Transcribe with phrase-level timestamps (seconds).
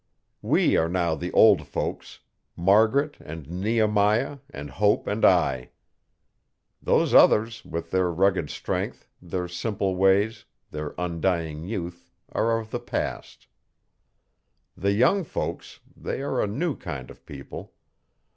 [0.41, 2.21] We are now the old folks
[2.55, 5.69] Margaret and Nehemiah and Hope and I.
[6.81, 12.79] Those others, with their rugged strength, their simple ways, their undying youth, are of the
[12.79, 13.45] past.
[14.75, 17.75] The young folks they are a new kind of people.